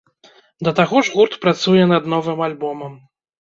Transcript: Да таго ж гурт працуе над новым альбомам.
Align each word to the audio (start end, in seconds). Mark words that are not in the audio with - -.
Да 0.67 0.71
таго 0.79 1.01
ж 1.09 1.13
гурт 1.17 1.35
працуе 1.43 1.83
над 1.93 2.09
новым 2.15 2.43
альбомам. 2.49 2.99